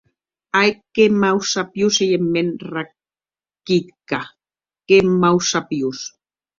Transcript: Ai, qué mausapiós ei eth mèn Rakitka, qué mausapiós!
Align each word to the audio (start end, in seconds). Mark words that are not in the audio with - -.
Ai, 0.61 0.69
qué 0.95 1.05
mausapiós 1.23 1.93
ei 2.05 2.09
eth 2.17 2.25
mèn 2.33 2.49
Rakitka, 2.73 4.21
qué 4.87 4.97
mausapiós! 5.23 5.99